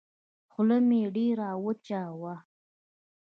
[0.51, 2.35] خوله مې ډېره وچه وه.